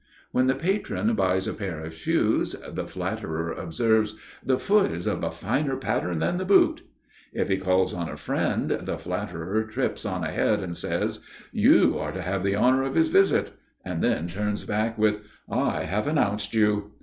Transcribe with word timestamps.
When 0.31 0.47
the 0.47 0.55
patron 0.55 1.13
buys 1.13 1.45
a 1.47 1.53
pair 1.53 1.79
of 1.81 1.93
shoes, 1.93 2.55
the 2.67 2.87
flatterer 2.87 3.51
observes: 3.51 4.15
"The 4.43 4.57
foot 4.57 4.89
is 4.91 5.05
of 5.05 5.23
a 5.23 5.29
finer 5.29 5.77
pattern 5.77 6.17
than 6.17 6.37
the 6.39 6.43
boot"; 6.43 6.81
if 7.33 7.49
he 7.49 7.57
calls 7.57 7.93
on 7.93 8.09
a 8.09 8.17
friend, 8.17 8.71
the 8.81 8.97
flatterer 8.97 9.63
trips 9.65 10.03
on 10.03 10.23
ahead 10.23 10.59
and 10.61 10.75
says: 10.75 11.19
"You 11.51 11.99
are 11.99 12.11
to 12.13 12.21
have 12.23 12.43
the 12.43 12.55
honor 12.55 12.81
of 12.81 12.95
his 12.95 13.09
visit"; 13.09 13.51
and 13.85 14.03
then 14.03 14.25
turns 14.27 14.65
back 14.65 14.97
with, 14.97 15.19
"I 15.47 15.83
have 15.83 16.07
announced 16.07 16.55
you." 16.55 16.93